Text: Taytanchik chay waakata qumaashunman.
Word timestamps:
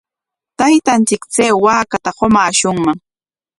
Taytanchik 0.57 1.23
chay 1.33 1.51
waakata 1.65 2.09
qumaashunman. 2.17 2.97